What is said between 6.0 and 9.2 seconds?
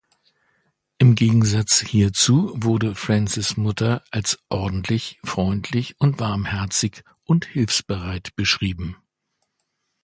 und warmherzig und hilfsbereit beschrieben.